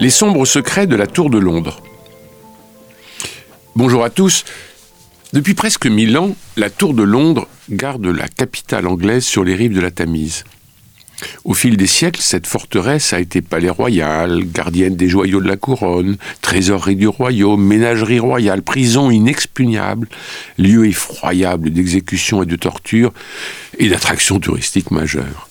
Les 0.00 0.08
sombres 0.08 0.46
secrets 0.46 0.86
de 0.86 0.96
la 0.96 1.06
Tour 1.06 1.28
de 1.28 1.36
Londres. 1.36 1.82
Bonjour 3.76 4.02
à 4.02 4.08
tous. 4.08 4.46
Depuis 5.34 5.52
presque 5.52 5.84
mille 5.84 6.16
ans, 6.16 6.34
la 6.56 6.70
Tour 6.70 6.94
de 6.94 7.02
Londres 7.02 7.46
garde 7.68 8.06
la 8.06 8.26
capitale 8.26 8.86
anglaise 8.86 9.24
sur 9.26 9.44
les 9.44 9.54
rives 9.54 9.74
de 9.74 9.80
la 9.82 9.90
Tamise. 9.90 10.44
Au 11.44 11.52
fil 11.52 11.76
des 11.76 11.86
siècles, 11.86 12.22
cette 12.22 12.46
forteresse 12.46 13.12
a 13.12 13.20
été 13.20 13.42
palais 13.42 13.68
royal, 13.68 14.42
gardienne 14.46 14.96
des 14.96 15.10
joyaux 15.10 15.42
de 15.42 15.48
la 15.48 15.58
couronne, 15.58 16.16
trésorerie 16.40 16.96
du 16.96 17.06
royaume, 17.06 17.62
ménagerie 17.62 18.20
royale, 18.20 18.62
prison 18.62 19.10
inexpugnable, 19.10 20.08
lieu 20.56 20.88
effroyable 20.88 21.68
d'exécution 21.68 22.42
et 22.42 22.46
de 22.46 22.56
torture 22.56 23.12
et 23.78 23.90
d'attraction 23.90 24.40
touristique 24.40 24.92
majeure. 24.92 25.49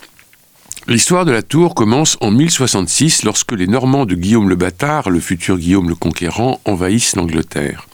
L'histoire 0.90 1.24
de 1.24 1.32
la 1.32 1.44
tour 1.44 1.76
commence 1.76 2.18
en 2.20 2.32
1066 2.32 3.22
lorsque 3.22 3.52
les 3.52 3.68
Normands 3.68 4.08
de 4.08 4.16
Guillaume 4.16 4.50
le 4.50 4.56
Bâtard, 4.56 5.12
le 5.12 5.20
futur 5.20 5.60
Guillaume 5.60 5.88
le 5.88 5.94
Conquérant, 5.94 6.60
envahissent 6.66 7.16
l'Angleterre. 7.16 7.88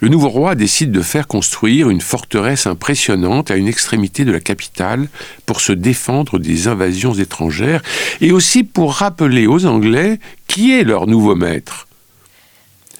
Le 0.00 0.08
nouveau 0.08 0.28
roi 0.28 0.54
décide 0.54 0.92
de 0.92 1.00
faire 1.00 1.28
construire 1.28 1.88
une 1.88 2.02
forteresse 2.02 2.66
impressionnante 2.66 3.50
à 3.50 3.56
une 3.56 3.68
extrémité 3.68 4.26
de 4.26 4.32
la 4.32 4.40
capitale 4.40 5.08
pour 5.46 5.62
se 5.62 5.72
défendre 5.72 6.38
des 6.38 6.68
invasions 6.68 7.14
étrangères 7.14 7.80
et 8.20 8.32
aussi 8.32 8.64
pour 8.64 8.92
rappeler 8.92 9.46
aux 9.46 9.64
Anglais 9.64 10.20
qui 10.46 10.74
est 10.74 10.84
leur 10.84 11.06
nouveau 11.06 11.36
maître. 11.36 11.88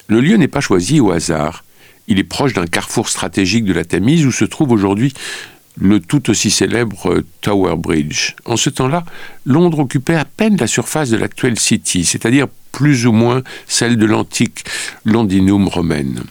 Le 0.09 0.23
lieu 0.23 0.39
n'est 0.39 0.49
pas 0.49 0.63
choisi 0.63 0.99
au 0.99 1.11
hasard. 1.11 1.63
Il 2.09 2.19
est 2.19 2.25
proche 2.25 2.55
d'un 2.55 2.67
carrefour 2.67 3.11
stratégique 3.11 3.67
de 3.67 3.75
la 3.75 3.85
Tamise 3.85 4.25
où 4.25 4.33
se 4.33 4.47
trouve 4.47 4.71
aujourd'hui 4.71 5.13
le 5.79 6.01
tout 6.01 6.31
aussi 6.31 6.51
célèbre 6.51 7.23
Tower 7.41 7.77
Bridge. 7.77 8.35
En 8.45 8.57
ce 8.57 8.71
temps-là, 8.71 9.05
Londres 9.45 9.81
occupait 9.81 10.15
à 10.15 10.25
peine 10.25 10.57
la 10.57 10.67
surface 10.67 11.11
de 11.11 11.17
l'actuelle 11.17 11.59
City, 11.59 12.05
c'est-à-dire 12.05 12.49
plus 12.73 13.07
ou 13.07 13.13
moins 13.13 13.43
celle 13.67 13.97
de 13.97 14.07
l'antique 14.07 14.65
Londinum 15.05 15.69
romaine. 15.69 16.23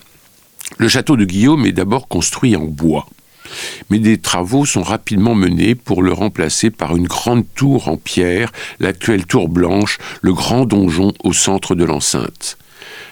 Le 0.78 0.88
château 0.88 1.16
de 1.16 1.26
Guillaume 1.26 1.66
est 1.66 1.72
d'abord 1.72 2.08
construit 2.08 2.56
en 2.56 2.66
bois, 2.66 3.08
mais 3.90 4.00
des 4.00 4.18
travaux 4.18 4.66
sont 4.66 4.84
rapidement 4.84 5.36
menés 5.36 5.76
pour 5.76 6.02
le 6.02 6.12
remplacer 6.12 6.72
par 6.72 6.96
une 6.96 7.08
grande 7.08 7.46
tour 7.56 7.88
en 7.88 7.98
pierre, 7.98 8.52
l'actuelle 8.80 9.26
tour 9.26 9.48
blanche, 9.48 10.00
le 10.22 10.34
grand 10.34 10.66
donjon 10.66 11.14
au 11.24 11.34
centre 11.34 11.76
de 11.76 11.84
l'enceinte. 11.84 12.58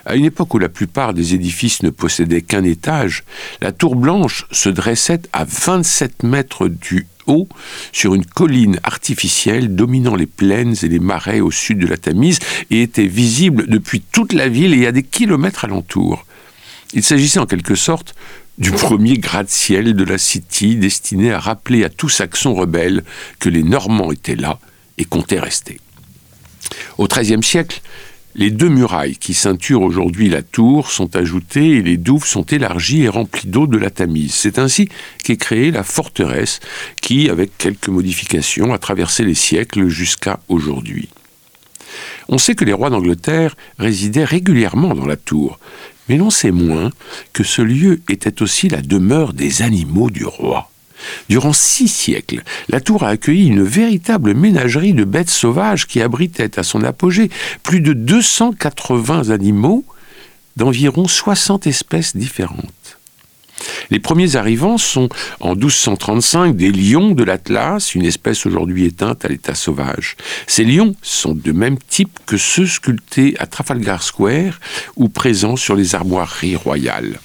À 0.05 0.15
une 0.15 0.25
époque 0.25 0.53
où 0.53 0.59
la 0.59 0.69
plupart 0.69 1.13
des 1.13 1.33
édifices 1.33 1.83
ne 1.83 1.89
possédaient 1.89 2.41
qu'un 2.41 2.63
étage, 2.63 3.23
la 3.61 3.71
tour 3.71 3.95
blanche 3.95 4.45
se 4.51 4.69
dressait 4.69 5.21
à 5.31 5.45
27 5.45 6.23
mètres 6.23 6.67
du 6.67 7.07
haut 7.27 7.47
sur 7.91 8.13
une 8.13 8.25
colline 8.25 8.79
artificielle 8.83 9.75
dominant 9.75 10.15
les 10.15 10.25
plaines 10.25 10.75
et 10.83 10.87
les 10.87 10.99
marais 10.99 11.39
au 11.39 11.51
sud 11.51 11.79
de 11.79 11.87
la 11.87 11.97
Tamise 11.97 12.39
et 12.69 12.81
était 12.81 13.07
visible 13.07 13.67
depuis 13.67 14.01
toute 14.01 14.33
la 14.33 14.49
ville 14.49 14.73
et 14.73 14.87
à 14.87 14.91
des 14.91 15.03
kilomètres 15.03 15.65
alentour. 15.65 16.25
Il 16.93 17.03
s'agissait 17.03 17.39
en 17.39 17.45
quelque 17.45 17.75
sorte 17.75 18.13
du 18.57 18.71
premier 18.71 19.17
gratte-ciel 19.17 19.95
de 19.95 20.03
la 20.03 20.17
City 20.17 20.75
destiné 20.75 21.31
à 21.31 21.39
rappeler 21.39 21.83
à 21.83 21.89
tout 21.89 22.09
Saxon 22.09 22.53
rebelle 22.53 23.03
que 23.39 23.49
les 23.49 23.63
Normands 23.63 24.11
étaient 24.11 24.35
là 24.35 24.59
et 24.97 25.05
comptaient 25.05 25.39
rester. 25.39 25.79
Au 26.97 27.07
XIIIe 27.07 27.43
siècle, 27.43 27.81
les 28.35 28.49
deux 28.49 28.69
murailles 28.69 29.17
qui 29.17 29.33
ceinturent 29.33 29.83
aujourd'hui 29.83 30.29
la 30.29 30.41
tour 30.41 30.91
sont 30.91 31.15
ajoutées 31.15 31.77
et 31.77 31.81
les 31.81 31.97
douves 31.97 32.25
sont 32.25 32.43
élargies 32.43 33.03
et 33.03 33.09
remplies 33.09 33.47
d'eau 33.47 33.67
de 33.67 33.77
la 33.77 33.91
Tamise. 33.91 34.33
C'est 34.33 34.57
ainsi 34.57 34.89
qu'est 35.23 35.37
créée 35.37 35.71
la 35.71 35.83
forteresse 35.83 36.59
qui, 37.01 37.29
avec 37.29 37.57
quelques 37.57 37.89
modifications, 37.89 38.73
a 38.73 38.79
traversé 38.79 39.23
les 39.23 39.35
siècles 39.35 39.87
jusqu'à 39.87 40.39
aujourd'hui. 40.49 41.09
On 42.27 42.39
sait 42.39 42.55
que 42.55 42.65
les 42.65 42.73
rois 42.73 42.89
d'Angleterre 42.89 43.55
résidaient 43.77 44.23
régulièrement 44.23 44.95
dans 44.95 45.05
la 45.05 45.17
tour, 45.17 45.59
mais 46.09 46.17
l'on 46.17 46.31
sait 46.31 46.51
moins 46.51 46.89
que 47.33 47.43
ce 47.43 47.61
lieu 47.61 48.01
était 48.09 48.41
aussi 48.41 48.67
la 48.67 48.81
demeure 48.81 49.33
des 49.33 49.61
animaux 49.61 50.09
du 50.09 50.25
roi. 50.25 50.72
Durant 51.29 51.53
six 51.53 51.87
siècles, 51.87 52.43
la 52.69 52.81
tour 52.81 53.03
a 53.03 53.09
accueilli 53.09 53.47
une 53.47 53.63
véritable 53.63 54.33
ménagerie 54.33 54.93
de 54.93 55.03
bêtes 55.03 55.29
sauvages 55.29 55.87
qui 55.87 56.01
abritait 56.01 56.59
à 56.59 56.63
son 56.63 56.83
apogée 56.83 57.29
plus 57.63 57.81
de 57.81 57.93
280 57.93 59.29
animaux 59.29 59.85
d'environ 60.57 61.07
60 61.07 61.67
espèces 61.67 62.15
différentes. 62.15 62.97
Les 63.89 63.99
premiers 63.99 64.35
arrivants 64.35 64.77
sont 64.77 65.09
en 65.39 65.55
1235 65.55 66.55
des 66.55 66.71
lions 66.71 67.11
de 67.11 67.23
l'Atlas, 67.23 67.95
une 67.95 68.05
espèce 68.05 68.45
aujourd'hui 68.45 68.85
éteinte 68.85 69.25
à 69.25 69.27
l'état 69.27 69.55
sauvage. 69.55 70.15
Ces 70.47 70.63
lions 70.63 70.95
sont 71.01 71.33
de 71.33 71.51
même 71.51 71.77
type 71.77 72.19
que 72.25 72.37
ceux 72.37 72.65
sculptés 72.65 73.35
à 73.39 73.45
Trafalgar 73.45 74.03
Square 74.03 74.59
ou 74.95 75.09
présents 75.09 75.55
sur 75.55 75.75
les 75.75 75.95
armoiries 75.95 76.55
royales. 76.55 77.19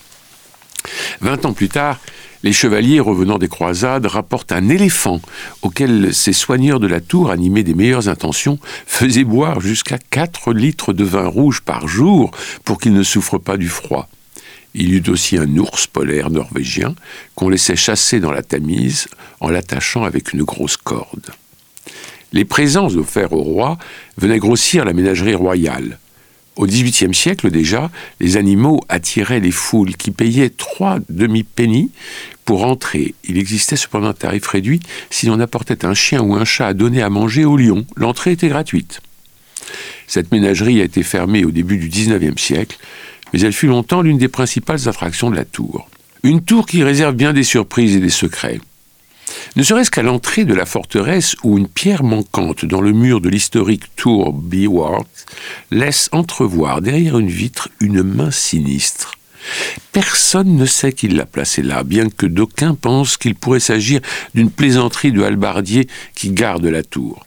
Vingt 1.20 1.44
ans 1.44 1.52
plus 1.52 1.68
tard, 1.68 1.98
les 2.42 2.52
chevaliers 2.52 3.00
revenant 3.00 3.38
des 3.38 3.48
croisades 3.48 4.06
rapportent 4.06 4.52
un 4.52 4.68
éléphant 4.68 5.20
auquel 5.62 6.14
ces 6.14 6.32
soigneurs 6.32 6.80
de 6.80 6.86
la 6.86 7.00
tour, 7.00 7.30
animés 7.30 7.64
des 7.64 7.74
meilleures 7.74 8.08
intentions, 8.08 8.58
faisaient 8.86 9.24
boire 9.24 9.60
jusqu'à 9.60 9.98
4 9.98 10.52
litres 10.52 10.92
de 10.92 11.04
vin 11.04 11.26
rouge 11.26 11.62
par 11.62 11.88
jour 11.88 12.30
pour 12.64 12.78
qu'il 12.78 12.92
ne 12.92 13.02
souffre 13.02 13.38
pas 13.38 13.56
du 13.56 13.68
froid. 13.68 14.08
Il 14.74 14.90
y 14.90 14.96
eut 14.98 15.10
aussi 15.10 15.36
un 15.36 15.56
ours 15.56 15.86
polaire 15.86 16.30
norvégien 16.30 16.94
qu'on 17.34 17.48
laissait 17.48 17.76
chasser 17.76 18.20
dans 18.20 18.30
la 18.30 18.42
Tamise 18.42 19.08
en 19.40 19.48
l'attachant 19.48 20.04
avec 20.04 20.32
une 20.32 20.42
grosse 20.42 20.76
corde. 20.76 21.30
Les 22.32 22.44
présents 22.44 22.94
offerts 22.94 23.32
au 23.32 23.42
roi 23.42 23.78
venaient 24.18 24.38
grossir 24.38 24.84
la 24.84 24.92
ménagerie 24.92 25.34
royale. 25.34 25.98
Au 26.58 26.66
XVIIIe 26.66 27.14
siècle 27.14 27.52
déjà, 27.52 27.88
les 28.18 28.36
animaux 28.36 28.80
attiraient 28.88 29.38
les 29.38 29.52
foules 29.52 29.94
qui 29.94 30.10
payaient 30.10 30.50
trois 30.50 30.98
demi-pennies 31.08 31.92
pour 32.44 32.64
entrer. 32.64 33.14
Il 33.22 33.38
existait 33.38 33.76
cependant 33.76 34.08
un 34.08 34.12
tarif 34.12 34.44
réduit 34.48 34.80
si 35.08 35.26
l'on 35.26 35.38
apportait 35.38 35.84
un 35.84 35.94
chien 35.94 36.20
ou 36.20 36.34
un 36.34 36.44
chat 36.44 36.66
à 36.66 36.74
donner 36.74 37.00
à 37.00 37.10
manger 37.10 37.44
au 37.44 37.56
lion. 37.56 37.86
L'entrée 37.94 38.32
était 38.32 38.48
gratuite. 38.48 39.00
Cette 40.08 40.32
ménagerie 40.32 40.80
a 40.80 40.84
été 40.84 41.04
fermée 41.04 41.44
au 41.44 41.52
début 41.52 41.78
du 41.78 41.88
XIXe 41.88 42.42
siècle, 42.42 42.76
mais 43.32 43.40
elle 43.40 43.52
fut 43.52 43.68
longtemps 43.68 44.02
l'une 44.02 44.18
des 44.18 44.28
principales 44.28 44.88
attractions 44.88 45.30
de 45.30 45.36
la 45.36 45.44
tour. 45.44 45.88
Une 46.24 46.42
tour 46.42 46.66
qui 46.66 46.82
réserve 46.82 47.14
bien 47.14 47.32
des 47.32 47.44
surprises 47.44 47.94
et 47.94 48.00
des 48.00 48.08
secrets. 48.08 48.58
Ne 49.56 49.62
serait-ce 49.62 49.90
qu'à 49.90 50.02
l'entrée 50.02 50.44
de 50.44 50.54
la 50.54 50.66
forteresse 50.66 51.36
où 51.42 51.58
une 51.58 51.68
pierre 51.68 52.02
manquante 52.02 52.64
dans 52.64 52.80
le 52.80 52.92
mur 52.92 53.20
de 53.20 53.28
l'historique 53.28 53.94
tour 53.96 54.32
Bewart 54.32 55.06
laisse 55.70 56.08
entrevoir 56.12 56.80
derrière 56.80 57.18
une 57.18 57.28
vitre 57.28 57.68
une 57.80 58.02
main 58.02 58.30
sinistre. 58.30 59.12
Personne 59.92 60.56
ne 60.56 60.66
sait 60.66 60.92
qui 60.92 61.08
l'a 61.08 61.26
placée 61.26 61.62
là, 61.62 61.82
bien 61.82 62.08
que 62.08 62.26
d'aucuns 62.26 62.74
pensent 62.74 63.16
qu'il 63.16 63.34
pourrait 63.34 63.60
s'agir 63.60 64.00
d'une 64.34 64.50
plaisanterie 64.50 65.12
de 65.12 65.22
halbardier 65.22 65.88
qui 66.14 66.30
garde 66.30 66.66
la 66.66 66.82
tour. 66.82 67.24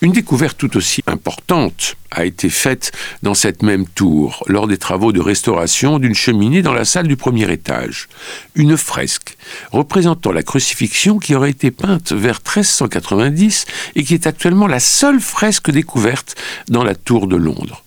Une 0.00 0.12
découverte 0.12 0.58
tout 0.58 0.76
aussi 0.76 1.02
importante 1.06 1.96
a 2.10 2.24
été 2.24 2.50
faite 2.50 2.92
dans 3.22 3.34
cette 3.34 3.62
même 3.62 3.86
tour 3.86 4.44
lors 4.46 4.66
des 4.66 4.78
travaux 4.78 5.12
de 5.12 5.20
restauration 5.20 5.98
d'une 5.98 6.14
cheminée 6.14 6.62
dans 6.62 6.72
la 6.72 6.84
salle 6.84 7.08
du 7.08 7.16
premier 7.16 7.50
étage. 7.50 8.08
Une 8.54 8.76
fresque 8.76 9.36
représentant 9.70 10.32
la 10.32 10.42
crucifixion 10.42 11.18
qui 11.18 11.34
aurait 11.34 11.50
été 11.50 11.70
peinte 11.70 12.12
vers 12.12 12.40
1390 12.40 13.66
et 13.94 14.04
qui 14.04 14.14
est 14.14 14.26
actuellement 14.26 14.66
la 14.66 14.80
seule 14.80 15.20
fresque 15.20 15.70
découverte 15.70 16.34
dans 16.68 16.84
la 16.84 16.94
tour 16.94 17.26
de 17.26 17.36
Londres. 17.36 17.84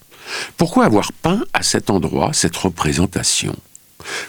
Pourquoi 0.58 0.86
avoir 0.86 1.12
peint 1.12 1.44
à 1.54 1.62
cet 1.62 1.90
endroit 1.90 2.32
cette 2.34 2.56
représentation? 2.56 3.56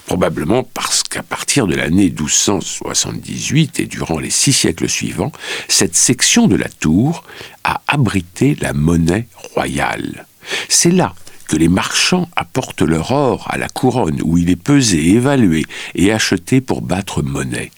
Probablement 0.07 0.63
parce 0.63 1.03
qu'à 1.03 1.23
partir 1.23 1.67
de 1.67 1.75
l'année 1.75 2.11
1278 2.11 3.81
et 3.81 3.87
durant 3.87 4.19
les 4.19 4.31
six 4.31 4.53
siècles 4.53 4.89
suivants, 4.89 5.33
cette 5.69 5.97
section 5.97 6.47
de 6.47 6.57
la 6.57 6.69
tour 6.69 7.25
a 7.65 7.81
abrité 7.89 8.57
la 8.61 8.73
monnaie 8.73 9.29
royale. 9.55 10.27
C'est 10.69 10.91
là 10.91 11.15
que 11.49 11.57
les 11.57 11.69
marchands 11.69 12.29
apportent 12.37 12.83
leur 12.83 13.13
or 13.13 13.47
à 13.51 13.59
la 13.59 13.69
couronne 13.69 14.21
où 14.25 14.37
il 14.39 14.51
est 14.51 14.57
pesé, 14.57 15.11
évalué 15.11 15.65
et 15.95 16.13
acheté 16.13 16.61
pour 16.61 16.83
battre 16.83 17.23
monnaie. 17.23 17.71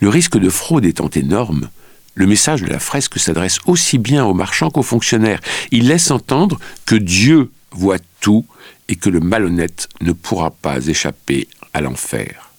Le 0.00 0.08
risque 0.08 0.38
de 0.38 0.48
fraude 0.48 0.84
étant 0.84 1.10
énorme, 1.10 1.68
le 2.14 2.26
message 2.26 2.62
de 2.62 2.68
la 2.68 2.78
fresque 2.78 3.18
s'adresse 3.18 3.58
aussi 3.66 3.98
bien 3.98 4.24
aux 4.24 4.32
marchands 4.32 4.70
qu'aux 4.70 4.82
fonctionnaires. 4.82 5.40
Il 5.70 5.88
laisse 5.88 6.10
entendre 6.10 6.58
que 6.86 6.96
Dieu 6.96 7.50
voit 7.72 7.98
tout 8.20 8.44
et 8.88 8.96
que 8.96 9.10
le 9.10 9.20
malhonnête 9.20 9.88
ne 10.00 10.12
pourra 10.12 10.50
pas 10.50 10.86
échapper 10.86 11.48
à 11.72 11.80
l'enfer. 11.80 12.50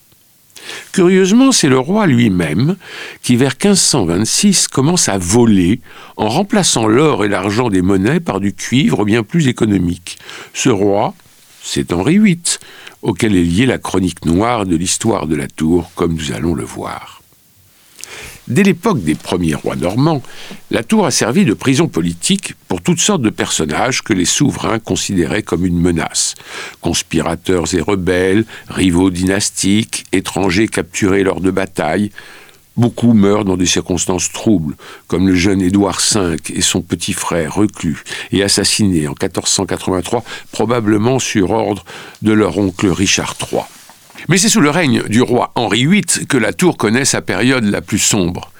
Curieusement, 0.92 1.52
c'est 1.52 1.70
le 1.70 1.80
roi 1.80 2.08
lui-même 2.08 2.78
qui, 3.22 3.36
vers 3.36 3.52
1526, 3.54 4.68
commence 4.68 5.10
à 5.10 5.18
voler 5.18 5.80
en 6.18 6.28
remplaçant 6.28 6.88
l'or 6.88 7.24
et 7.24 7.30
l'argent 7.30 7.70
des 7.70 7.82
monnaies 7.82 8.20
par 8.20 8.40
du 8.40 8.54
cuivre 8.54 9.06
bien 9.06 9.24
plus 9.24 9.48
économique. 9.48 10.18
Ce 10.54 10.70
roi, 10.70 11.14
c'est 11.62 11.94
Henri 11.94 12.20
VIII, 12.20 12.42
auquel 13.02 13.36
est 13.36 13.44
liée 13.44 13.66
la 13.66 13.78
chronique 13.78 14.26
noire 14.26 14.66
de 14.66 14.76
l'histoire 14.76 15.28
de 15.28 15.36
la 15.36 15.48
tour, 15.48 15.92
comme 15.96 16.14
nous 16.14 16.32
allons 16.32 16.56
le 16.56 16.66
voir. 16.66 17.17
Dès 18.48 18.64
l'époque 18.64 19.04
des 19.04 19.16
premiers 19.16 19.56
rois 19.56 19.76
normands, 19.76 20.24
la 20.72 20.82
tour 20.82 21.06
a 21.06 21.12
servi 21.12 21.44
de 21.44 21.54
prison 21.54 21.90
politique 21.90 22.54
pour 22.70 22.82
toutes 22.82 23.02
sortes 23.02 23.22
de 23.22 23.30
personnages 23.30 24.02
que 24.04 24.14
les 24.14 24.24
souverains 24.24 24.80
considéraient 24.80 25.44
comme 25.44 25.66
une 25.66 25.80
menace. 25.80 26.36
Conspirateurs 26.80 27.74
et 27.74 27.82
rebelles, 27.82 28.46
rivaux 28.70 29.10
dynastiques, 29.10 30.06
étrangers 30.14 30.70
capturés 30.70 31.24
lors 31.24 31.42
de 31.42 31.52
batailles. 31.52 32.12
Beaucoup 32.78 33.12
meurent 33.14 33.44
dans 33.44 33.58
des 33.58 33.66
circonstances 33.66 34.32
troubles, 34.32 34.76
comme 35.08 35.28
le 35.28 35.36
jeune 35.36 35.62
Édouard 35.62 36.00
V 36.14 36.38
et 36.54 36.62
son 36.62 36.82
petit 36.82 37.14
frère 37.14 37.56
reclus 37.56 38.04
et 38.32 38.44
assassinés 38.44 39.08
en 39.08 39.16
1483, 39.22 40.24
probablement 40.54 41.20
sur 41.20 41.52
ordre 41.52 41.84
de 42.22 42.32
leur 42.32 42.58
oncle 42.58 42.88
Richard 42.88 43.36
III. 43.52 43.64
Mais 44.30 44.38
c'est 44.38 44.50
sous 44.50 44.60
le 44.60 44.70
règne 44.70 45.04
du 45.04 45.22
roi 45.22 45.52
Henri 45.56 45.86
VIII 45.86 46.28
que 46.28 46.36
la 46.36 46.52
tour 46.52 46.76
connaît 46.76 47.06
sa 47.06 47.22
période 47.22 47.64
la 47.64 47.80
plus 47.80 48.00
sombre. 48.00 48.52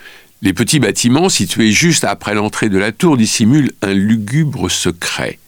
Les 0.42 0.54
petits 0.54 0.80
bâtiments 0.80 1.28
situés 1.28 1.72
juste 1.72 2.06
après 2.06 2.36
l'entrée 2.36 2.70
de 2.70 2.78
la 2.78 2.94
tour 2.94 3.18
dissimulent 3.18 3.74
un 3.82 3.94
lugubre 3.94 4.72
secret. 4.72 5.40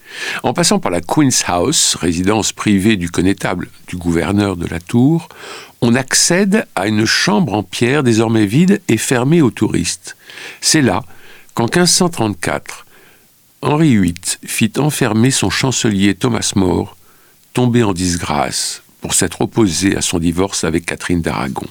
En 0.44 0.51
passant 0.51 0.80
par 0.80 0.92
la 0.92 1.00
Queen's 1.00 1.45
House, 1.48 1.95
résidence 1.95 2.51
privée 2.51 2.98
du 2.98 3.10
connétable 3.10 3.69
du 3.88 3.95
gouverneur 3.95 4.57
de 4.57 4.68
la 4.68 4.81
tour, 4.81 5.30
on 5.80 5.95
accède 5.95 6.65
à 6.75 6.88
une 6.88 7.06
chambre 7.06 7.54
en 7.54 7.63
pierre 7.63 8.04
désormais 8.04 8.45
vide 8.45 8.81
et 8.89 8.98
fermée 8.98 9.42
aux 9.42 9.51
touristes. 9.51 10.18
C'est 10.60 10.81
là 10.81 11.01
qu'en 11.54 11.65
1534, 11.65 12.86
Henri 13.62 13.95
VIII 13.95 14.15
fit 14.45 14.74
enfermer 14.80 15.31
son 15.31 15.50
chancelier 15.50 16.13
Thomas 16.13 16.51
More, 16.56 16.98
tombé 17.54 17.83
en 17.83 17.94
disgrâce 17.94 18.83
pour 19.01 19.13
s'être 19.13 19.42
opposé 19.42 19.96
à 19.96 20.01
son 20.01 20.19
divorce 20.19 20.63
avec 20.63 20.86
Catherine 20.86 21.22
d'Aragon. 21.22 21.68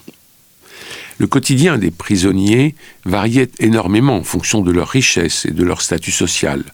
Le 1.19 1.27
quotidien 1.27 1.79
des 1.79 1.91
prisonniers 1.91 2.77
variait 3.05 3.51
énormément 3.59 4.17
en 4.17 4.23
fonction 4.23 4.61
de 4.61 4.71
leur 4.71 4.89
richesse 4.89 5.47
et 5.47 5.51
de 5.51 5.65
leur 5.65 5.83
statut 5.83 6.13
social. 6.13 6.65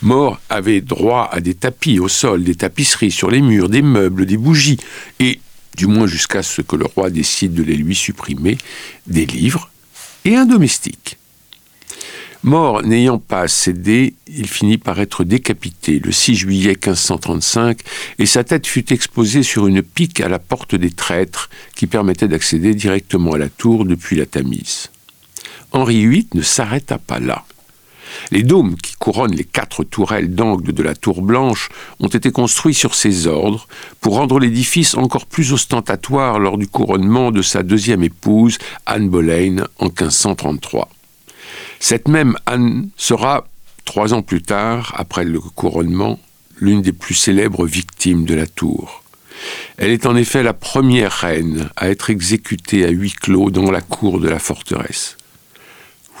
Mort 0.00 0.40
avait 0.48 0.80
droit 0.80 1.28
à 1.30 1.40
des 1.40 1.54
tapis 1.54 1.98
au 1.98 2.08
sol, 2.08 2.42
des 2.42 2.54
tapisseries 2.54 3.10
sur 3.10 3.30
les 3.30 3.42
murs, 3.42 3.68
des 3.68 3.82
meubles, 3.82 4.26
des 4.26 4.36
bougies, 4.38 4.78
et, 5.20 5.40
du 5.76 5.86
moins 5.86 6.06
jusqu'à 6.06 6.42
ce 6.42 6.62
que 6.62 6.76
le 6.76 6.86
roi 6.86 7.10
décide 7.10 7.54
de 7.54 7.62
les 7.62 7.76
lui 7.76 7.94
supprimer, 7.94 8.56
des 9.06 9.26
livres 9.26 9.70
et 10.24 10.36
un 10.36 10.46
domestique. 10.46 11.18
Mort 12.44 12.82
n'ayant 12.82 13.18
pas 13.18 13.46
cédé, 13.46 14.14
il 14.26 14.48
finit 14.48 14.76
par 14.76 14.98
être 14.98 15.22
décapité 15.22 16.00
le 16.00 16.10
6 16.10 16.34
juillet 16.34 16.70
1535 16.70 17.78
et 18.18 18.26
sa 18.26 18.42
tête 18.42 18.66
fut 18.66 18.92
exposée 18.92 19.44
sur 19.44 19.68
une 19.68 19.80
pique 19.80 20.20
à 20.20 20.28
la 20.28 20.40
porte 20.40 20.74
des 20.74 20.90
traîtres 20.90 21.50
qui 21.76 21.86
permettait 21.86 22.26
d'accéder 22.26 22.74
directement 22.74 23.34
à 23.34 23.38
la 23.38 23.48
tour 23.48 23.84
depuis 23.84 24.16
la 24.16 24.26
Tamise. 24.26 24.90
Henri 25.70 26.04
VIII 26.04 26.26
ne 26.34 26.42
s'arrêta 26.42 26.98
pas 26.98 27.20
là. 27.20 27.44
Les 28.32 28.42
dômes 28.42 28.74
qui 28.76 28.96
couronnent 28.96 29.36
les 29.36 29.44
quatre 29.44 29.84
tourelles 29.84 30.34
d'angle 30.34 30.72
de 30.72 30.82
la 30.82 30.96
tour 30.96 31.22
blanche 31.22 31.68
ont 32.00 32.08
été 32.08 32.32
construits 32.32 32.74
sur 32.74 32.96
ses 32.96 33.28
ordres 33.28 33.68
pour 34.00 34.16
rendre 34.16 34.40
l'édifice 34.40 34.96
encore 34.96 35.26
plus 35.26 35.52
ostentatoire 35.52 36.40
lors 36.40 36.58
du 36.58 36.66
couronnement 36.66 37.30
de 37.30 37.40
sa 37.40 37.62
deuxième 37.62 38.02
épouse, 38.02 38.58
Anne 38.84 39.08
Boleyn, 39.08 39.68
en 39.78 39.86
1533. 39.86 40.88
Cette 41.82 42.06
même 42.06 42.36
Anne 42.46 42.90
sera, 42.96 43.48
trois 43.84 44.14
ans 44.14 44.22
plus 44.22 44.40
tard, 44.40 44.94
après 44.96 45.24
le 45.24 45.40
couronnement, 45.40 46.20
l'une 46.60 46.80
des 46.80 46.92
plus 46.92 47.16
célèbres 47.16 47.66
victimes 47.66 48.24
de 48.24 48.36
la 48.36 48.46
tour. 48.46 49.02
Elle 49.78 49.90
est 49.90 50.06
en 50.06 50.14
effet 50.14 50.44
la 50.44 50.52
première 50.52 51.10
reine 51.10 51.70
à 51.74 51.90
être 51.90 52.08
exécutée 52.08 52.84
à 52.84 52.90
huis 52.90 53.10
clos 53.10 53.50
dans 53.50 53.72
la 53.72 53.80
cour 53.80 54.20
de 54.20 54.28
la 54.28 54.38
forteresse. 54.38 55.16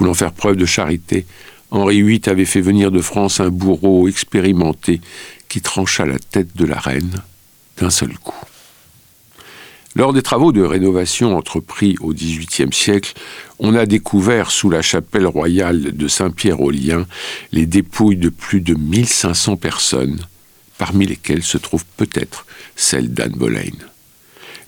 Voulant 0.00 0.14
faire 0.14 0.32
preuve 0.32 0.56
de 0.56 0.66
charité, 0.66 1.26
Henri 1.70 2.02
VIII 2.02 2.22
avait 2.26 2.44
fait 2.44 2.60
venir 2.60 2.90
de 2.90 3.00
France 3.00 3.38
un 3.38 3.50
bourreau 3.50 4.08
expérimenté 4.08 5.00
qui 5.48 5.60
trancha 5.60 6.04
la 6.04 6.18
tête 6.18 6.56
de 6.56 6.64
la 6.64 6.80
reine 6.80 7.22
d'un 7.78 7.90
seul 7.90 8.18
coup. 8.18 8.34
Lors 9.94 10.14
des 10.14 10.22
travaux 10.22 10.52
de 10.52 10.62
rénovation 10.62 11.36
entrepris 11.36 11.96
au 12.00 12.14
XVIIIe 12.14 12.72
siècle, 12.72 13.12
on 13.58 13.74
a 13.74 13.84
découvert 13.84 14.50
sous 14.50 14.70
la 14.70 14.80
chapelle 14.80 15.26
royale 15.26 15.94
de 15.94 16.08
Saint-Pierre-aux-Liens 16.08 17.06
les 17.52 17.66
dépouilles 17.66 18.16
de 18.16 18.30
plus 18.30 18.62
de 18.62 18.72
1500 18.72 19.56
personnes, 19.56 20.20
parmi 20.78 21.06
lesquelles 21.06 21.42
se 21.42 21.58
trouve 21.58 21.84
peut-être 21.98 22.46
celle 22.74 23.12
d'Anne 23.12 23.34
Boleyn. 23.36 23.76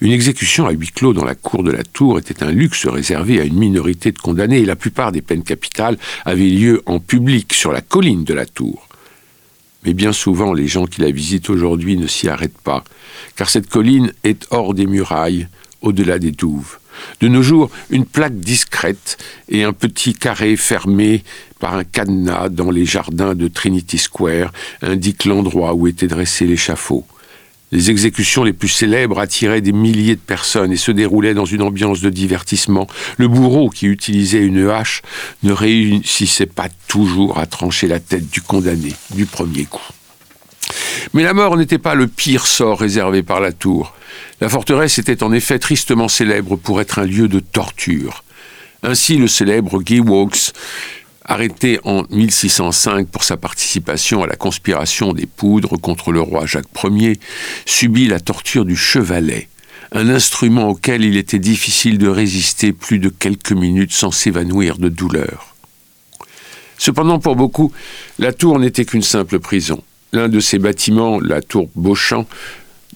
Une 0.03 0.13
exécution 0.13 0.67
à 0.67 0.73
huis 0.73 0.91
clos 0.95 1.15
dans 1.15 1.25
la 1.25 1.35
cour 1.35 1.63
de 1.63 1.71
la 1.71 1.85
tour 1.85 2.19
était 2.19 2.43
un 2.43 2.53
luxe 2.53 2.87
réservé 2.87 3.41
à 3.41 3.45
une 3.45 3.59
minorité 3.59 4.13
de 4.13 4.19
condamnés 4.19 4.59
et 4.59 4.67
la 4.67 4.77
plupart 4.77 5.11
des 5.11 5.23
peines 5.23 5.45
capitales 5.45 5.97
avaient 6.27 6.51
lieu 6.51 6.83
en 6.85 7.01
public 7.01 7.55
sur 7.55 7.73
la 7.73 7.81
colline 7.81 8.25
de 8.25 8.35
la 8.35 8.45
tour. 8.45 8.87
Mais 9.85 9.95
bien 9.95 10.13
souvent, 10.13 10.53
les 10.53 10.67
gens 10.67 10.87
qui 10.87 11.01
la 11.01 11.11
visitent 11.11 11.51
aujourd'hui 11.51 11.97
ne 11.97 12.07
s'y 12.07 12.29
arrêtent 12.29 12.59
pas, 12.59 12.85
car 13.37 13.49
cette 13.51 13.69
colline 13.69 14.13
est 14.25 14.47
hors 14.51 14.75
des 14.75 14.87
murailles, 14.87 15.49
au-delà 15.83 16.19
des 16.19 16.33
douves. 16.33 16.79
De 17.21 17.29
nos 17.29 17.43
jours, 17.43 17.71
une 17.91 18.07
plaque 18.07 18.39
discrète 18.39 19.19
et 19.49 19.65
un 19.65 19.73
petit 19.73 20.15
carré 20.15 20.57
fermé 20.57 21.23
par 21.59 21.75
un 21.75 21.85
cadenas 21.85 22.49
dans 22.49 22.71
les 22.71 22.85
jardins 22.85 23.35
de 23.35 23.49
Trinity 23.49 23.99
Square 23.99 24.53
indiquent 24.81 25.25
l'endroit 25.25 25.75
où 25.75 25.87
était 25.87 26.07
dressé 26.07 26.47
l'échafaud. 26.47 27.05
Les 27.75 27.91
exécutions 27.91 28.45
les 28.45 28.53
plus 28.53 28.69
célèbres 28.69 29.19
attiraient 29.19 29.61
des 29.61 29.73
milliers 29.73 30.15
de 30.15 30.21
personnes 30.21 30.71
et 30.71 30.77
se 30.77 30.93
déroulaient 30.93 31.35
dans 31.35 31.45
une 31.45 31.61
ambiance 31.61 32.01
de 32.01 32.09
divertissement. 32.09 32.87
Le 33.19 33.27
bourreau 33.27 33.69
qui 33.69 33.87
utilisait 33.87 34.45
une 34.45 34.71
hache 34.71 35.03
ne 35.43 35.53
réussissait 35.53 36.47
pas 36.47 36.69
toujours 36.87 37.37
à 37.37 37.47
trancher 37.47 37.89
la 37.89 37.99
tête 37.99 38.31
du 38.31 38.41
condamné 38.41 38.95
du 39.11 39.27
premier 39.27 39.65
coup. 39.65 39.83
Mais 41.15 41.25
la 41.25 41.35
mort 41.35 41.57
n'était 41.57 41.79
pas 41.79 41.97
le 41.97 42.07
pire 42.07 42.47
sort 42.47 42.79
réservé 42.79 43.25
par 43.25 43.41
la 43.41 43.51
tour. 43.51 43.93
La 44.41 44.49
forteresse 44.49 45.01
était 45.01 45.25
en 45.25 45.33
effet 45.33 45.59
tristement 45.59 46.07
célèbre 46.07 46.55
pour 46.55 46.81
être 46.81 47.01
un 47.01 47.07
lieu 47.07 47.27
de 47.27 47.41
torture. 47.41 48.23
Ainsi, 48.85 49.17
le 49.17 49.27
célèbre 49.27 49.83
Guy 49.83 49.99
Wawkes 49.99 50.53
arrêté 51.25 51.81
en 51.85 52.05
1605 52.11 53.09
pour 53.09 53.25
sa 53.25 53.37
participation 53.37 54.23
à 54.23 54.27
la 54.27 54.37
conspiration 54.37 55.13
des 55.13 55.27
poudres 55.27 55.81
contre 55.81 56.13
le 56.13 56.21
roi 56.21 56.47
Jacques 56.47 56.67
Ier, 56.85 57.19
subit 57.67 58.07
la 58.07 58.21
torture 58.21 58.65
du 58.65 58.77
chevalet, 58.77 59.49
un 59.93 60.09
instrument 60.09 60.69
auquel 60.69 61.05
il 61.05 61.17
était 61.17 61.39
difficile 61.39 61.99
de 61.99 62.09
résister 62.09 62.73
plus 62.73 62.99
de 62.99 63.09
quelques 63.09 63.53
minutes 63.53 63.93
sans 63.93 64.11
s'évanouir 64.11 64.79
de 64.79 64.89
douleur. 64.89 65.55
Cependant, 66.79 67.19
pour 67.19 67.37
beaucoup, 67.37 67.73
la 68.19 68.33
tour 68.33 68.59
n'était 68.59 68.85
qu'une 68.85 69.03
simple 69.03 69.39
prison. 69.39 69.83
L'un 70.13 70.29
de 70.29 70.41
ces 70.41 70.59
bâtiments, 70.59 71.19
la 71.21 71.41
tour 71.41 71.69
Beauchamp, 71.75 72.27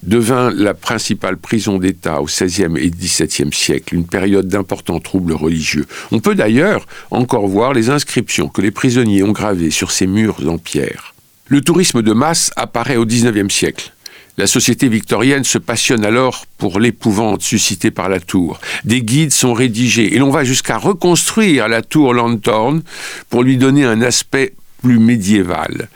devint 0.03 0.51
la 0.51 0.75
principale 0.75 1.37
prison 1.37 1.79
d'État 1.79 2.21
au 2.21 2.27
XVIe 2.27 2.77
et 2.77 2.91
XVIIe 2.91 3.53
siècle, 3.53 3.95
une 3.95 4.07
période 4.07 4.49
d'importants 4.49 5.01
troubles 5.01 5.33
religieux. 5.33 5.87
On 6.13 6.21
peut 6.21 6.35
d'ailleurs 6.35 6.87
encore 7.11 7.47
voir 7.47 7.73
les 7.73 7.91
inscriptions 7.91 8.49
que 8.49 8.63
les 8.63 8.71
prisonniers 8.71 9.23
ont 9.23 9.33
gravées 9.33 9.71
sur 9.71 9.91
ces 9.91 10.07
murs 10.07 10.41
en 10.47 10.59
pierre. 10.59 11.15
Le 11.47 11.61
tourisme 11.61 12.03
de 12.03 12.13
masse 12.13 12.51
apparaît 12.57 12.97
au 12.97 13.07
XIXe 13.07 13.53
siècle. 13.53 13.93
La 14.39 14.47
société 14.47 14.89
victorienne 14.89 15.43
se 15.43 15.59
passionne 15.59 16.05
alors 16.05 16.47
pour 16.59 16.79
l'épouvante 16.79 17.43
suscitée 17.43 17.91
par 17.91 18.09
la 18.09 18.21
tour. 18.21 18.61
Des 18.85 19.03
guides 19.03 19.33
sont 19.33 19.53
rédigés 19.53 20.15
et 20.15 20.19
l'on 20.19 20.31
va 20.31 20.45
jusqu'à 20.45 20.79
reconstruire 20.79 21.67
la 21.67 21.83
tour 21.83 22.15
Lanthorn 22.15 22.83
pour 23.31 23.43
lui 23.43 23.57
donner 23.57 23.85
un 23.85 24.01
aspect 24.01 24.55
plus 24.81 25.01
médiéval. 25.01 25.89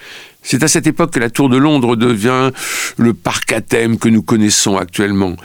C'est 0.42 0.62
à 0.62 0.68
cette 0.68 0.86
époque 0.86 1.12
que 1.12 1.20
la 1.20 1.30
Tour 1.30 1.48
de 1.48 1.56
Londres 1.56 1.96
devient 1.96 2.50
le 2.96 3.14
parc 3.14 3.52
à 3.52 3.60
thème 3.60 3.98
que 3.98 4.08
nous 4.08 4.22
connaissons 4.22 4.76
actuellement. 4.76 5.36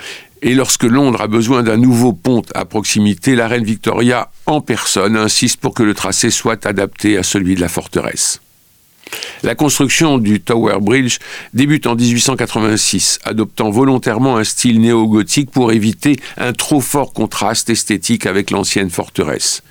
Et 0.41 0.53
lorsque 0.53 0.83
Londres 0.83 1.21
a 1.21 1.27
besoin 1.27 1.63
d'un 1.63 1.77
nouveau 1.77 2.13
pont 2.13 2.43
à 2.53 2.65
proximité, 2.65 3.35
la 3.35 3.47
reine 3.47 3.63
Victoria, 3.63 4.29
en 4.45 4.61
personne, 4.61 5.15
insiste 5.15 5.59
pour 5.59 5.73
que 5.73 5.83
le 5.83 5.93
tracé 5.93 6.29
soit 6.29 6.65
adapté 6.65 7.17
à 7.17 7.23
celui 7.23 7.55
de 7.55 7.61
la 7.61 7.69
forteresse. 7.69 8.41
La 9.43 9.55
construction 9.55 10.17
du 10.17 10.41
Tower 10.41 10.79
Bridge 10.81 11.19
débute 11.53 11.87
en 11.87 11.95
1886, 11.95 13.19
adoptant 13.23 13.69
volontairement 13.69 14.37
un 14.37 14.43
style 14.43 14.81
néo-gothique 14.81 15.51
pour 15.51 15.71
éviter 15.71 16.17
un 16.37 16.53
trop 16.53 16.81
fort 16.81 17.13
contraste 17.13 17.69
esthétique 17.69 18.25
avec 18.25 18.51
l'ancienne 18.51 18.89
forteresse. 18.89 19.63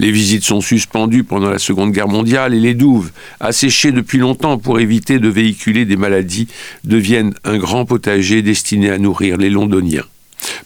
Les 0.00 0.12
visites 0.12 0.44
sont 0.44 0.62
suspendues 0.62 1.24
pendant 1.24 1.50
la 1.50 1.58
Seconde 1.58 1.92
Guerre 1.92 2.08
mondiale 2.08 2.54
et 2.54 2.58
les 2.58 2.72
douves, 2.72 3.10
asséchées 3.38 3.92
depuis 3.92 4.16
longtemps 4.16 4.56
pour 4.56 4.80
éviter 4.80 5.18
de 5.18 5.28
véhiculer 5.28 5.84
des 5.84 5.98
maladies, 5.98 6.48
deviennent 6.84 7.34
un 7.44 7.58
grand 7.58 7.84
potager 7.84 8.40
destiné 8.40 8.88
à 8.88 8.96
nourrir 8.96 9.36
les 9.36 9.50
Londoniens. 9.50 10.06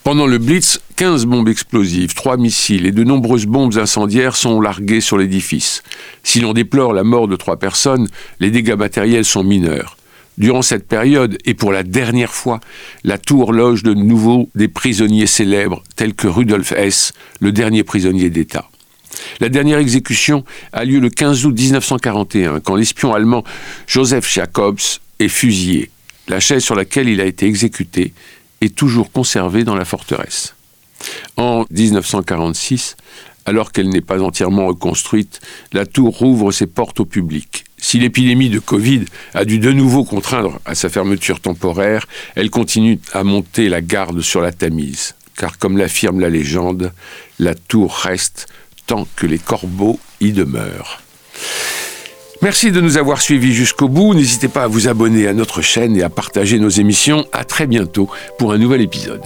Pendant 0.05 0.25
le 0.25 0.37
Blitz, 0.37 0.79
15 0.95 1.25
bombes 1.25 1.49
explosives, 1.49 2.13
3 2.13 2.37
missiles 2.37 2.85
et 2.85 2.93
de 2.93 3.03
nombreuses 3.03 3.45
bombes 3.45 3.77
incendiaires 3.77 4.37
sont 4.37 4.61
larguées 4.61 5.01
sur 5.01 5.17
l'édifice. 5.17 5.83
Si 6.23 6.39
l'on 6.39 6.53
déplore 6.53 6.93
la 6.93 7.03
mort 7.03 7.27
de 7.27 7.35
trois 7.35 7.59
personnes, 7.59 8.07
les 8.39 8.51
dégâts 8.51 8.77
matériels 8.77 9.25
sont 9.25 9.43
mineurs. 9.43 9.97
Durant 10.37 10.61
cette 10.61 10.87
période, 10.87 11.37
et 11.43 11.55
pour 11.55 11.73
la 11.73 11.83
dernière 11.83 12.33
fois, 12.33 12.61
la 13.03 13.17
tour 13.17 13.51
loge 13.51 13.83
de 13.83 13.93
nouveau 13.93 14.49
des 14.55 14.69
prisonniers 14.69 15.27
célèbres 15.27 15.83
tels 15.97 16.13
que 16.13 16.29
Rudolf 16.29 16.71
Hess, 16.71 17.11
le 17.41 17.51
dernier 17.51 17.83
prisonnier 17.83 18.29
d'État. 18.29 18.69
La 19.39 19.49
dernière 19.49 19.79
exécution 19.79 20.43
a 20.73 20.85
lieu 20.85 20.99
le 20.99 21.09
15 21.09 21.45
août 21.45 21.57
1941, 21.57 22.59
quand 22.59 22.75
l'espion 22.75 23.13
allemand 23.13 23.43
Joseph 23.87 24.31
Jacobs 24.31 24.79
est 25.19 25.27
fusillé. 25.27 25.89
La 26.27 26.39
chaise 26.39 26.63
sur 26.63 26.75
laquelle 26.75 27.09
il 27.09 27.21
a 27.21 27.25
été 27.25 27.45
exécuté 27.45 28.13
est 28.61 28.75
toujours 28.75 29.11
conservée 29.11 29.63
dans 29.63 29.75
la 29.75 29.85
forteresse. 29.85 30.55
En 31.37 31.65
1946, 31.69 32.95
alors 33.45 33.71
qu'elle 33.71 33.89
n'est 33.89 34.01
pas 34.01 34.21
entièrement 34.21 34.67
reconstruite, 34.67 35.39
la 35.71 35.85
tour 35.85 36.17
rouvre 36.17 36.51
ses 36.51 36.65
portes 36.65 36.99
au 36.99 37.05
public. 37.05 37.65
Si 37.77 37.99
l'épidémie 37.99 38.49
de 38.49 38.59
Covid 38.59 39.05
a 39.35 39.45
dû 39.45 39.59
de 39.59 39.71
nouveau 39.71 40.03
contraindre 40.03 40.59
à 40.65 40.73
sa 40.73 40.89
fermeture 40.89 41.39
temporaire, 41.39 42.07
elle 42.35 42.49
continue 42.49 42.99
à 43.13 43.23
monter 43.23 43.69
la 43.69 43.81
garde 43.81 44.21
sur 44.21 44.41
la 44.41 44.51
Tamise. 44.51 45.13
Car 45.37 45.59
comme 45.59 45.77
l'affirme 45.77 46.19
la 46.19 46.29
légende, 46.29 46.91
la 47.37 47.53
tour 47.53 47.93
reste 47.93 48.47
tant 48.87 49.07
que 49.15 49.25
les 49.25 49.39
corbeaux 49.39 49.99
y 50.21 50.31
demeurent. 50.31 51.01
Merci 52.41 52.71
de 52.71 52.81
nous 52.81 52.97
avoir 52.97 53.21
suivis 53.21 53.53
jusqu'au 53.53 53.87
bout. 53.87 54.13
N'hésitez 54.13 54.47
pas 54.47 54.63
à 54.63 54.67
vous 54.67 54.87
abonner 54.87 55.27
à 55.27 55.33
notre 55.33 55.61
chaîne 55.61 55.95
et 55.95 56.03
à 56.03 56.09
partager 56.09 56.59
nos 56.59 56.69
émissions. 56.69 57.25
À 57.31 57.43
très 57.43 57.65
bientôt 57.65 58.09
pour 58.37 58.51
un 58.51 58.57
nouvel 58.57 58.81
épisode. 58.81 59.23